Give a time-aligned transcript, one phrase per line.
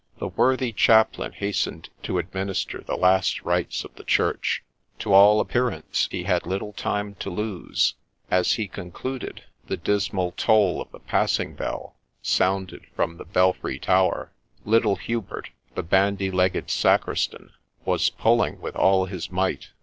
[0.17, 4.63] The worthy chaplain hastened to administer the last rites of the Church.
[4.97, 7.93] To all appearance he had little time to lose;
[8.31, 14.31] as he concluded, the dismal toll of the passing bell sounded from the belfry tower,—
[14.73, 17.51] little Hubert, the bandy legged sacristan,
[17.85, 19.69] was pulling with all his might.